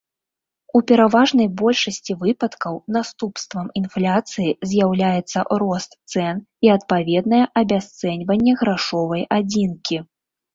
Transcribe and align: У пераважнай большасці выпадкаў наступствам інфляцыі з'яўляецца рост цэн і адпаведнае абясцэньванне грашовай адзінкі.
У 0.77 0.79
пераважнай 0.91 1.47
большасці 1.61 2.15
выпадкаў 2.21 2.79
наступствам 2.95 3.67
інфляцыі 3.81 4.55
з'яўляецца 4.71 5.39
рост 5.65 5.91
цэн 6.15 6.41
і 6.69 6.73
адпаведнае 6.79 7.43
абясцэньванне 7.63 8.53
грашовай 8.65 9.21
адзінкі. 9.39 9.97